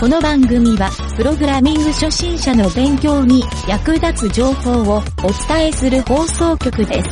[0.00, 5.02] この番組は、プログラミング初心者の勉強に役立つ情報をお
[5.46, 7.10] 伝えする放送局です。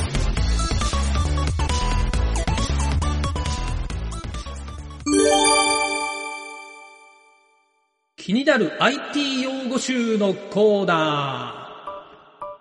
[8.17, 11.75] 気になる IT 用語集のコーナ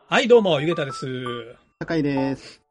[0.09, 0.13] ー。
[0.13, 1.07] はい、どうも、ゆげたです。
[1.79, 2.61] 高いです。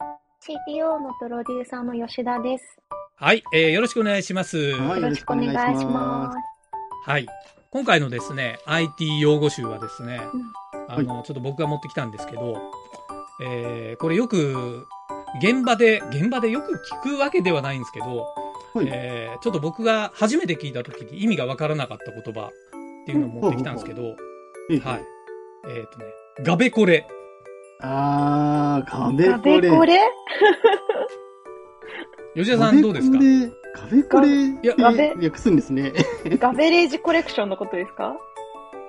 [0.42, 2.76] CTO のプロデューサーの吉田です。
[3.14, 4.58] はい、えー、よろしくお願いします。
[4.74, 6.55] はいよろしくお願いします。
[7.06, 7.26] はい。
[7.70, 10.42] 今回のですね、IT 用語集はですね、うん
[10.88, 12.56] あの、ちょっと僕が持ってきたんですけど、
[13.40, 14.88] えー、これよく、
[15.40, 18.26] 現場で、現場でよく聞くわけではないんですけど、
[18.74, 18.88] はい。
[18.90, 22.50] えー、ちょっと僕が初めて聞いた時に意味がわからなかった言葉っ
[23.06, 24.16] ていうのを持ってきたんですけど、
[24.70, 25.04] えはい。
[25.68, 26.06] えっ、とね、
[26.42, 27.06] ガベコレ。
[27.82, 29.60] あー、壁ガこれ。
[29.60, 30.00] ベコレ？
[32.34, 33.18] 吉田さんどうですか？
[33.76, 35.92] 壁これってガベ訳すんですね。
[36.38, 38.14] ガベレージコレクションのことですか？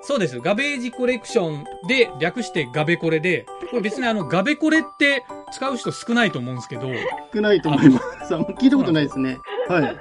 [0.02, 0.40] そうです。
[0.40, 6.88] ガベージコレクションで略してガベコレで、これ別にあのガベコレって使う人少ないと思うんですけど、
[7.34, 8.34] 少ないと思います。
[8.34, 9.40] あんま聞いたことないですね。
[9.68, 10.00] はい。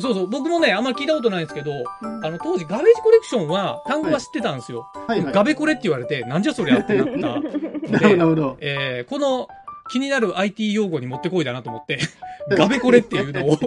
[0.00, 4.88] そうそう、僕もね、あんまり聞いたことないんですけど、うんあの当時ガベージコレクションは単語は知ってたんですよ。
[5.06, 5.32] はいはい。
[5.32, 7.12] ガベコレって言われて、なんじゃそりゃってなった。
[7.20, 8.56] なるほど、なるほど。
[8.60, 9.46] えーこの
[9.90, 11.98] 気になる IT 用語に持ってこいだなと思って、
[12.56, 13.58] ガベコレっていうのを、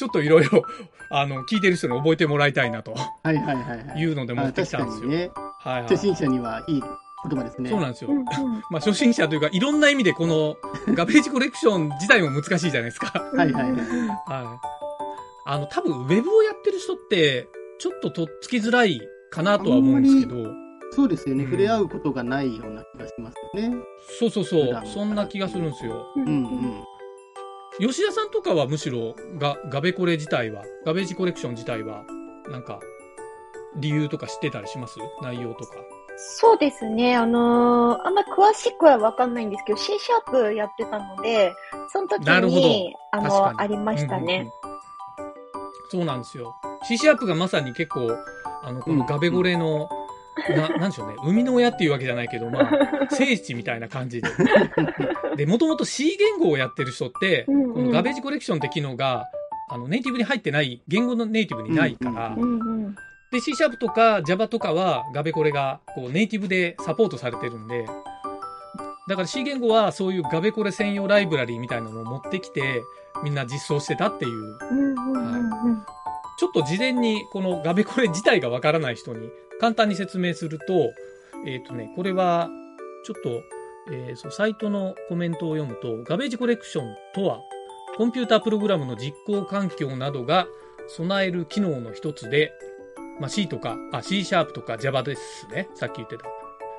[0.00, 0.62] ちょっといろいろ、
[1.12, 4.00] あの、聞いてる人に覚えてもらいたいなとはいはいはいはい。
[4.00, 5.02] いうので持ってきたんですよ。
[5.02, 5.30] あ確かにね。
[5.58, 5.82] はい、はい。
[5.82, 7.68] 初心者にはいい言葉ですね。
[7.68, 8.10] そうなんですよ。
[8.70, 10.56] まあ、初心者というか、いろんな意味でこの
[10.96, 13.12] ガベージコレクション自体も難しいじゃないですか。
[13.34, 13.82] はいはいはいはい。
[15.44, 17.46] あの、多分、ウェブをやってる人って、
[17.78, 20.50] ちょっととっつきづらいかなとは思うんですけど、
[20.92, 21.44] そうですよね。
[21.44, 23.76] うん触れ合うことがないような気がしますよね。
[24.18, 26.06] そうそうそうそんな気がするんですよ。
[26.16, 26.84] うんうんうん。
[27.78, 32.04] 吉田さんとかはむしろガ、ガベコレ自体は、ガベージコレクション自体は、
[32.50, 32.80] なんか、
[33.76, 34.98] 理由とか知ってたりします？
[35.22, 35.76] 内容とか。
[36.16, 37.16] そうですね。
[37.16, 41.54] あのーあんま詳しくはわかんないんですけど、C シャープやってたので、
[41.88, 44.50] その時なるほどに、あの、ありましたね。
[44.64, 44.80] うんうんうん
[45.92, 46.54] そうなんですよ。
[46.84, 48.16] C シャープがまさに結構、
[48.62, 49.88] あの、このガベゴレの、
[50.48, 51.14] な、なんでしょうね。
[51.22, 52.70] 生みの親っていうわけじゃないけど、まあ、
[53.10, 54.28] 聖地みたいな感じで。
[55.36, 59.26] で、もともと C 言語をやってる人って、うんうんこのガベージコレクションって機能が、
[59.68, 62.96] あの、ネイティブに入ってない、言語のネイティブにないから、うんうんうん。
[63.30, 67.86] で、C シャープとか Java とかはガベコレが、こう、ネイティブでサポートされてるんで、
[69.08, 72.82] だから C 言語はそういうガベコレ専用ライブラリーみたいなのを持ってきて、
[73.24, 75.82] みんな実装してたっていううんうんうんうん。
[76.38, 79.28] ちょっと事前にこのガベコレ自体がわからない人に
[79.60, 80.92] 簡単に説明すると、
[81.46, 82.48] えっ、とね、これは、
[83.04, 83.42] ちょっと、
[83.92, 87.40] えーそう、サイトのコメントを読むと、ガベージコレクションとは、
[87.96, 90.46] コンピュータープログラムの実行環境などが
[90.88, 92.52] 備える機能の一つで、
[93.20, 95.68] まあ、C とか、あ、C シャープとか Java ですね。
[95.74, 96.24] さっき言ってた。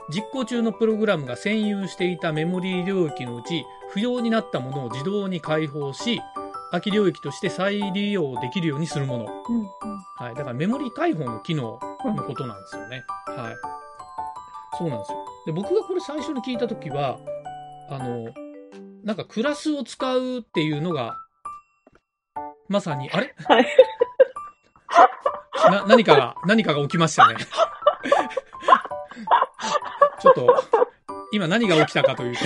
[0.09, 6.19] 実行中のプログラムが占有していたメモリー領域のうち、不要になったものを自動に解放し、
[6.71, 9.25] 空き領域として再利用できるようにするもの。
[9.25, 9.67] うんうん
[10.17, 10.35] はい。
[10.35, 13.03] だからメモリ解放の機能のことなんですよね。
[13.27, 13.55] はい。
[14.77, 15.25] そうなんですよ。
[15.47, 17.17] で、僕がこれ最初に聞いたときは、
[17.89, 18.29] あの、
[19.03, 21.15] なんかクラスを使うっていうのが、
[22.69, 23.35] まさに、あれ？
[23.45, 23.65] はい。
[25.69, 27.35] な、何かが、何かが起きましたね。
[30.21, 30.63] ちょっと、
[31.33, 32.43] 今何が起きたかというと、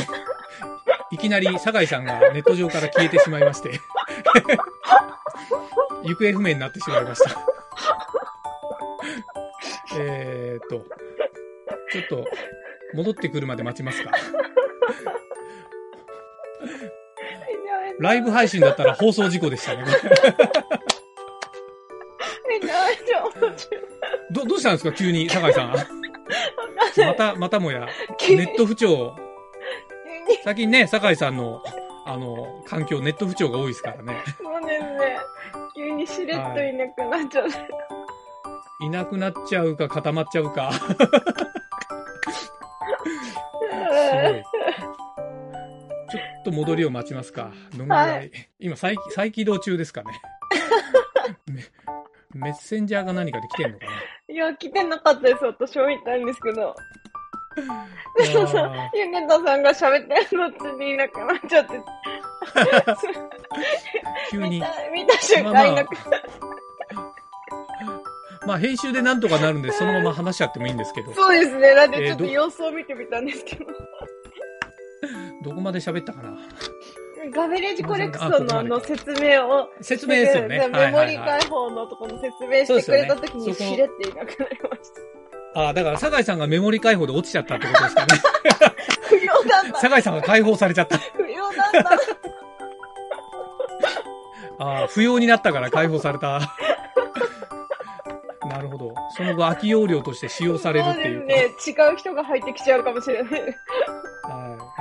[1.11, 3.79] いきなり酒井さんがネット上から消えてしまいまして、
[6.03, 7.29] 行方不明になってしまいました。
[9.97, 10.85] えーっと、
[11.91, 12.25] ちょっと、
[12.93, 14.11] 戻ってくるまで待ちますか。
[17.99, 19.85] ライブ配信だったら放送事故でしたね。
[24.31, 24.91] ど、どうしたんですか？
[24.91, 25.73] 急に、酒井さん。
[27.05, 27.87] また、またもや、
[28.29, 29.15] ネット不調。
[30.43, 31.61] 最近ね、酒井さんの、
[32.05, 34.23] あの、環境、ネット不調が多いですからね。
[34.37, 35.17] そうですね。
[35.75, 37.67] 急にしれっといなくなっちゃって。
[38.81, 40.71] いなくなっちゃうか固まっちゃうか。
[40.71, 40.95] すごい。
[46.11, 47.51] ちょっと戻りを待ちますか。
[47.71, 50.11] どのぐらい、今再、再起動中ですかね。
[52.35, 53.85] メッセンジャーが何かで来てんのか
[54.27, 55.43] いや、来てなかったです。
[55.43, 56.75] 私も言ったんですけど。
[57.55, 61.73] なでもさあ、ゆげたさんが喋ってるのうちにいなくなっちゃって。
[61.73, 62.95] ー
[64.31, 64.67] 急に見た。
[64.93, 66.21] 見た瞬間いなくなっ
[68.45, 71.73] まあ、編集でなんとかなるんで、そのまま話しちゃってもいいんですけど、そうですね。
[71.73, 73.65] なんでちょっと様子を見てみたんですけど。
[75.43, 76.37] どこまで喋ったかな？
[77.31, 80.67] ガベレージコレクションのあの説明を、説明ですよね。
[80.67, 85.24] メモリはい開放のところの説明してくれたときにしれっていなくなりました。
[85.55, 88.07] ああ、だから、酒井さんがメモリ解放で落ちちゃったってことですかね。
[89.07, 89.79] 不要なんだ。
[89.79, 90.97] 酒井さんが解放されちゃった。
[90.97, 91.89] 不要なんだ。
[94.59, 96.41] ああ、不要になったから解放された。
[98.47, 98.93] なるほど。
[99.15, 101.25] その後、空き容量として使用されるっていう。
[101.25, 101.47] ね。
[101.65, 103.41] 違う人が入ってきちゃうかもしれない。
[103.41, 103.47] は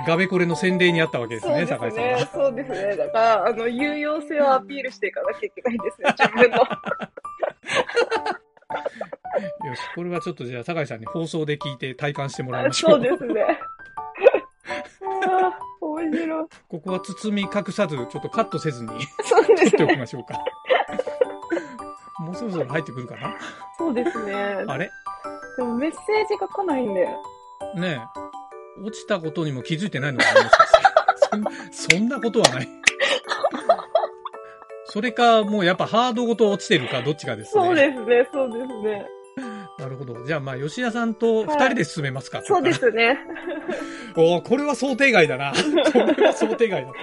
[0.04, 0.06] い。
[0.08, 2.28] ガベコレの洗礼にあったわけですね、酒井さんね。
[2.32, 2.96] そうですね。
[2.96, 6.66] だから、あの、有用性をアピールしていかなきゃいけないんですよ、自分の。
[9.34, 9.69] は。
[9.69, 12.90] よし、これはちょっとじゃあ、酒井さんに放送で聞いて体感してもらいましょう。
[12.92, 13.42] そうですね。
[15.26, 16.48] ああ、面白い。
[16.69, 18.90] ここは包み隠さず、ちょっとカットせずに
[19.25, 19.96] そうで撮っておきすね。
[19.96, 20.34] ましょうか。
[22.20, 23.34] もうそろそろ入ってくるかな？
[23.76, 24.34] そうですね。
[24.34, 24.90] あれ？
[25.56, 27.06] でもメッセージが来ないんで。
[27.76, 28.00] ね
[28.78, 28.81] え。
[28.81, 30.78] 落ちたことにも気づいてないのかなもしかして
[31.31, 31.98] そん。
[31.98, 32.69] そんなことはない。
[34.86, 37.64] それか、もうやっぱハードごと落ちてるか、どっちかですね。
[37.64, 39.06] そうですね、そうですね。
[39.84, 40.25] なるほど。
[40.25, 42.40] じゃあまあ、吉田さんと二人で進めますか。
[42.42, 42.72] そうで。
[42.72, 43.19] すね。
[44.16, 45.52] おーこれは想定外だな。
[45.92, 47.00] これは想定外だった。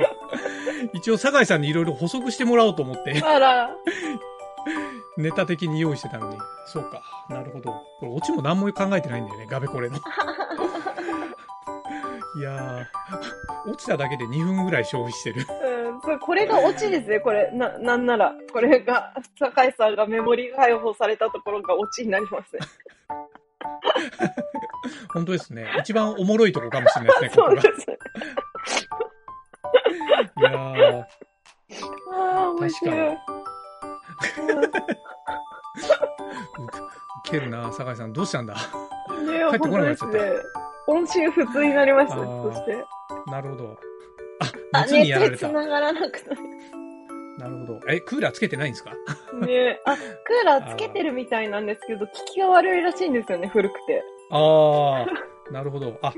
[0.94, 3.69] 一応、酒井さんにいろいろ補足してもらおうと思って、あら、
[5.16, 6.38] ネタ的に用意してたのに。
[6.66, 7.04] そうか。
[7.30, 7.72] なるほど。
[8.00, 9.98] これ、オチも何も考えてないんだよね、ガベコレの。
[12.38, 15.45] いやー、落ちただけで2分ぐらい消費してる。
[16.03, 17.51] うん、そうこれがオチですね、これ。
[17.51, 18.33] な、なんなら。
[18.51, 22.62] これが、酒井さんがメモリ解放されたところがオチになりますね。
[25.13, 25.68] 本当ですね。
[25.80, 27.62] 一番おもろいとこかもしれないですね、ここが。
[27.62, 27.98] そうですね。
[30.38, 31.03] いやー、
[32.13, 33.00] ああ、面白い。
[33.07, 33.18] うウ
[37.24, 38.13] ケるな、酒井さん。
[38.13, 38.54] どうしたんだ？
[38.54, 38.59] ね
[39.51, 40.18] 帰ってこなくなっちゃった。
[40.88, 42.83] 音信不通になりました、そして。
[43.27, 43.77] なるほど。
[44.42, 45.48] あ、あ、熱にやられた。
[45.48, 46.30] 熱繋がらなくて。
[47.38, 47.80] なるほど。
[47.88, 48.92] え、クーラーつけてないんですか？
[49.46, 54.04] ねあ、クーラーつけてるみたいなんですけど、効きが悪いらしいんですよね、古くて。
[54.32, 55.06] あ
[55.50, 55.98] あ、なるほど。
[56.02, 56.14] あ、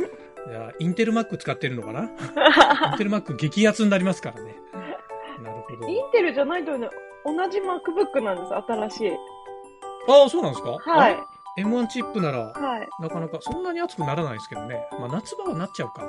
[0.50, 2.04] じゃあ、インテルマック使ってるのかな？
[2.92, 4.56] インテルマック激アツになりますからね。
[5.42, 5.88] なるほど。
[5.88, 6.90] インテルじゃないとね、
[7.26, 9.12] 同じ MacBook なんです、新しい。
[10.10, 10.72] ああ、そうなんですか？
[10.80, 11.18] はい。。
[11.58, 12.90] M1 チップなら、はい。
[13.00, 14.88] なかなか、そんなに熱くならないですけどね。
[15.00, 16.02] まあ、夏場はなっちゃうか。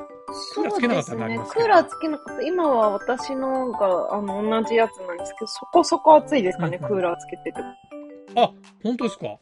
[0.55, 1.47] クーラーつけなかったらなりま。
[1.47, 2.43] すけどクーラーつけなかった。
[2.43, 8.43] 今は私のが、あの、同じやつなんですけど、そこそこ暑いですかね、うんうんクーラーつけてても。
[8.43, 8.51] あ、
[8.83, 9.37] 本当ですか？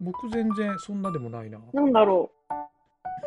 [0.00, 1.58] 僕全然そんなでもないな。
[1.72, 2.30] なんだろ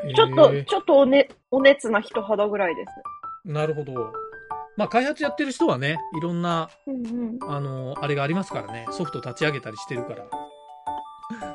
[0.06, 0.13] えう。
[0.13, 2.91] ちょっと、ーちょっとおね、お熱な人肌ぐらいです。
[3.51, 4.13] なるほど。
[4.77, 7.09] まあ、開発やってる人はね、いろんな、うんう
[7.45, 7.51] ん。
[7.51, 8.85] あの、あれがありますからね。
[8.91, 10.23] ソフト立ち上げたりしてるから。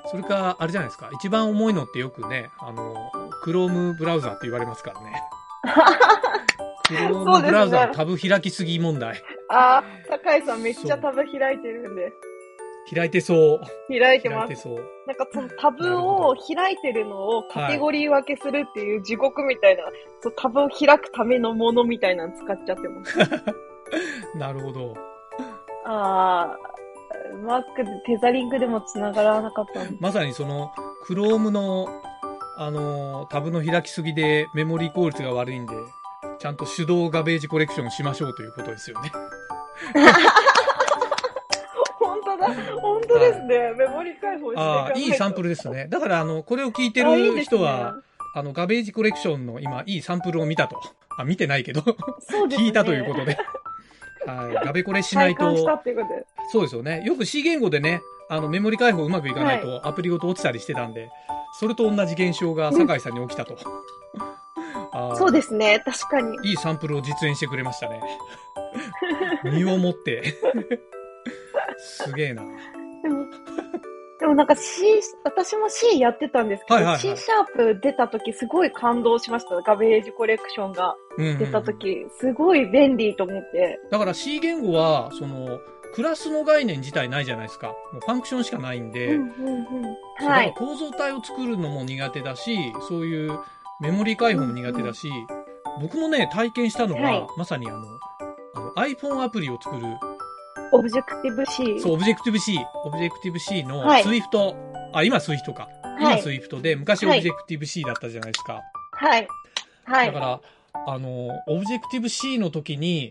[0.06, 1.10] それか、あれじゃないですか。
[1.12, 2.94] 一番重いのってよくね、あの、
[3.44, 5.22] Chrome ブラウザーって言われますからね。
[6.88, 9.22] そうです Chrome ねブラウザータブ開きすぎ問題。
[9.48, 12.12] あー、酒井さんめっちゃタブ開いてるんで。
[12.94, 13.60] 開いてそう。
[13.88, 14.54] 開いてます。
[14.54, 14.74] そう。
[15.06, 19.82] なんかそのタブを開いてるのをカテゴリー分けするっていう地獄みたいな、
[20.20, 23.18] そうタブを開くためのものみたいなの使っちゃってます。
[24.38, 24.94] なるほど。
[25.84, 29.80] あー、マックでテザリングでも繋がらなかった。
[30.00, 30.72] まさにその、
[31.08, 31.88] Chrome の、
[32.56, 35.74] あの、タブの開きすぎでメモリー効率が悪いんで、
[36.38, 39.12] ちゃんと手動ガベージコレクションしましょうということですよね。
[41.98, 43.72] 本当だ、本当ですね。
[43.76, 45.86] メモリ開放してああ、いいサンプルルですね。
[45.88, 47.96] だから、あの、これを聞いてる人は、
[48.34, 50.80] あの、ガベージコレクションの今、いいサンプルを見たと。
[51.18, 51.80] あ、見てないけど。
[52.50, 53.38] 聞いたということで。
[54.26, 54.66] はい。
[54.66, 56.26] ガベコレしないと、っていうことで。
[56.52, 57.02] そうですよね。
[57.04, 61.10] よく C 言語でね、あの、メモリ開放うまくいかないと、アプリごと落ちたりしてたんで、
[61.58, 63.56] それと同じ現象が酒井さんに起きたと。
[65.16, 66.48] そうですね、確かに。
[66.50, 68.00] いいサンプルを実演してくれましたね。
[69.44, 70.34] 身をもって。
[71.78, 72.42] すげえな。
[74.26, 74.82] でも、なんか C、
[75.22, 79.54] 私も C やってたんですけど、はいはいはい C シャープ出た時すごい感動しました。
[79.62, 83.78] ガベージコレクションがうんうん出た時、すごい便利と思って。
[83.88, 85.60] だから C 言語は、その、
[85.94, 87.68] クラスの概念自体ないじゃないですか。
[87.68, 89.48] もうファンクションしかないんで、うんうん
[90.20, 90.26] うん。
[90.26, 90.52] はい。
[90.56, 93.38] 構造体を作るのも苦手だし、そういう
[93.80, 95.08] メモリー開放も苦手だし、
[95.80, 97.78] 僕もね、体験したのが、はいまさにあの、
[98.54, 99.82] あの iPhone アプリを作る
[100.76, 101.80] オブジェクティブ C。
[101.80, 104.54] そう、オブジェクティブ C、オブジェクティブ C のはい Swift、
[104.92, 105.68] あ、今 Swift か。
[105.98, 108.62] 今はい Swift で、昔オはいブジェクティブ C だったじゃないですか。
[108.92, 109.28] はい。
[109.84, 110.06] はい。
[110.06, 110.40] だから、
[110.86, 113.10] あの、オブジェクティブ C の時に、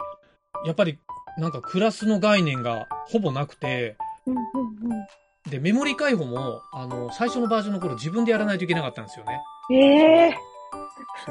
[0.65, 0.99] やっぱり、
[1.37, 5.07] なんかクラスの概念がほぼなくて、うんうんうん
[5.49, 9.41] で、メモリ解放も、あの、最初のバージョンの頃自分でやらないといけなかったんですよね。
[9.71, 10.37] ええ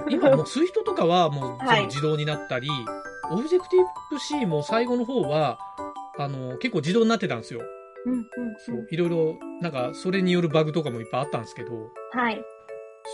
[0.08, 2.68] 今もう Swift とかはもうはい全部自動になったり、
[3.30, 5.58] オブジェクティブ C も最後の方は、
[6.18, 7.60] あの、結構自動になってたんですよ。
[8.06, 8.24] うんうん
[8.58, 11.88] そうう、いろいろ、なんか、それによるバグとかもいっぱいあったんですけど、ん。
[12.12, 12.42] はい。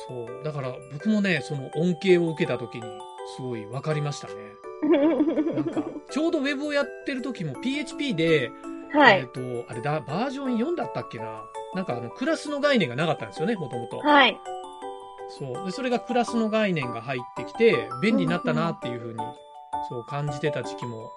[0.08, 2.82] そう、だから僕もね、その恩恵を受けた時に、
[3.36, 4.34] すごい分かりましたね。
[5.54, 8.50] なんか、ちょうどウェブをやってる時も PHP で、
[8.92, 9.20] はい。
[9.20, 11.44] えっ、と、あれだ、バージョン4だったっけな。
[11.74, 13.98] なんかあの、クラスの概念がなかったんですよね、もともと。
[13.98, 14.36] はい。
[15.38, 15.64] そう。
[15.64, 19.18] で、それがクラスの概念が入ってきて、便利になったなっていうふうに、
[19.88, 21.10] そう感じてた時期も、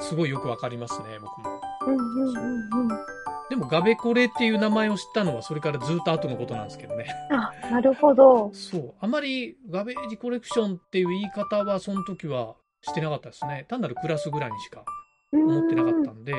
[0.00, 1.60] すごいよくわかりますね、僕も。
[1.86, 3.16] うんうんうんうん。
[3.48, 7.06] でも、ガベコレっていう名前を知ったのは、それからずっと後のことなんですけどね。
[7.30, 8.50] あ、なるほど。
[8.52, 8.94] そう。
[9.00, 13.64] あまり、ガベージコレクションっていう言い方は、その時はしてなかったですね。
[13.68, 14.84] 単なるクラスぐらいにしか
[15.32, 16.32] 思ってなかったんで、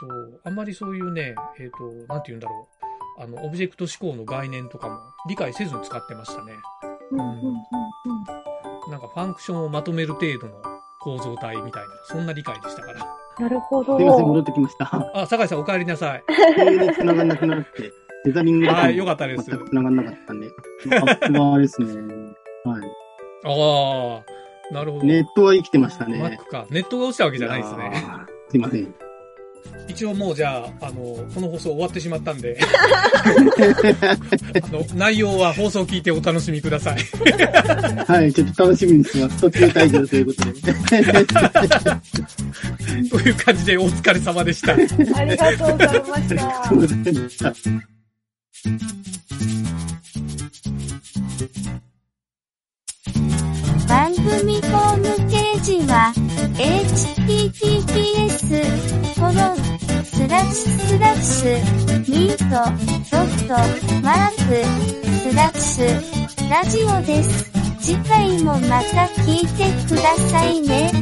[0.00, 0.40] そう。
[0.44, 2.68] あんまりそういうね、えっ、と、なんて言うんだろ
[3.18, 3.22] う。
[3.22, 6.54] あの、オブジェクト思考の概念とかも理解せずに使ってましたね。
[7.10, 7.54] うんうんうんうん
[8.90, 10.73] なんかファンクションをまとめる程度の
[11.04, 13.00] 構造体みたいな、そんな理解でしたから。
[13.38, 13.98] なるほど。
[13.98, 15.10] すいません、戻ってきました。
[15.14, 16.24] あ、酒井さんお帰りなさい。
[16.56, 17.92] 急に繋がんなくなって、
[18.24, 19.44] テザリングだはい、よかったです。
[19.50, 20.46] 全く繋がんなかったんで。
[20.46, 21.86] アップはあれですね。
[22.64, 22.82] はい。
[23.44, 24.22] あ
[24.70, 25.04] あ、なるほど。
[25.04, 26.22] ネットは生きてましたね。
[26.22, 26.66] Mac か。
[26.70, 27.92] ネットが落ちたわけじゃないですね。
[28.48, 29.03] すいません。
[29.88, 30.94] 一応もうじゃあ、あの、
[31.34, 32.58] この放送終わってしまったんで、
[34.62, 36.98] あの、内容は放送を聞いてお楽しみください。
[38.06, 39.40] はい、ちょっと楽しみにしてます。
[39.42, 40.62] 途中退場ということで。
[43.10, 44.72] という感じでお疲れ様でした。
[44.72, 44.76] あ
[45.24, 46.64] りがとうございました。
[46.64, 46.88] そうで
[47.30, 47.54] した。
[53.86, 55.13] 番組ホーム
[56.56, 58.48] https
[59.16, 59.34] コロン
[60.04, 61.50] スラッシュスラッシュ
[62.08, 62.42] ミート
[63.10, 63.54] ドット
[64.02, 64.54] マーク
[65.18, 65.84] スラッシュ
[66.50, 67.50] ラジオです。
[67.80, 70.92] 次回もまた聞いてくださいね。